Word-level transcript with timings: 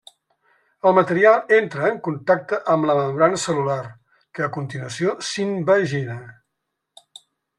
El 0.91 0.93
material 0.99 1.35
entra 1.57 1.89
en 1.89 1.99
contacte 2.07 2.59
amb 2.77 2.89
la 2.91 2.95
membrana 3.01 3.41
cel·lular, 3.43 3.77
que 4.37 4.45
a 4.47 4.51
continuació 4.57 5.15
s'invagina. 5.31 6.19